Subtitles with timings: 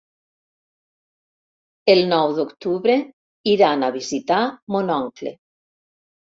[1.93, 2.95] El nou d'octubre
[3.53, 4.41] iran a visitar
[4.77, 5.37] mon oncle.